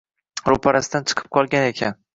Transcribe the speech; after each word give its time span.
Roʻparasidan 0.53 1.07
chiqib 1.13 1.31
qolgan 1.39 1.71
ekan. 1.73 1.99